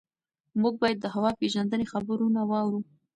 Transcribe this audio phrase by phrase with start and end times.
[0.61, 2.79] موږ باید د هوا پېژندنې خبرونه واورو.